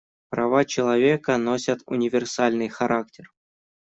Права 0.31 0.65
человека 0.65 1.37
носят 1.37 1.81
универсальный 1.85 2.69
характер. 2.69 3.31